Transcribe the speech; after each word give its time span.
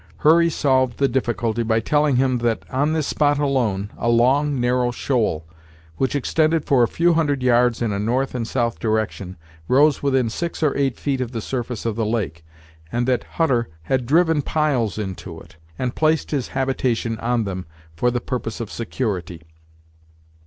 Hurry 0.17 0.49
solved 0.49 0.97
the 0.97 1.07
difficulty 1.07 1.61
by 1.61 1.79
telling 1.79 2.15
him 2.15 2.39
that 2.39 2.63
on 2.71 2.93
this 2.93 3.05
spot 3.05 3.37
alone, 3.37 3.91
a 3.99 4.09
long, 4.09 4.59
narrow 4.59 4.89
shoal, 4.89 5.45
which 5.97 6.15
extended 6.15 6.65
for 6.65 6.81
a 6.81 6.87
few 6.87 7.13
hundred 7.13 7.43
yards 7.43 7.83
in 7.83 7.91
a 7.91 7.99
north 7.99 8.33
and 8.33 8.47
south 8.47 8.79
direction, 8.79 9.37
rose 9.67 10.01
within 10.01 10.27
six 10.27 10.63
or 10.63 10.75
eight 10.75 10.97
feet 10.97 11.21
of 11.21 11.33
the 11.33 11.39
surface 11.39 11.85
of 11.85 11.95
the 11.95 12.03
lake, 12.07 12.43
and 12.91 13.07
that 13.07 13.25
Hutter 13.35 13.69
had 13.83 14.07
driven 14.07 14.41
piles 14.41 14.97
into 14.97 15.39
it, 15.39 15.57
and 15.77 15.93
placed 15.93 16.31
his 16.31 16.47
habitation 16.57 17.19
on 17.19 17.43
them, 17.43 17.67
for 17.95 18.09
the 18.09 18.19
purpose 18.19 18.59
of 18.59 18.71
security. 18.71 19.43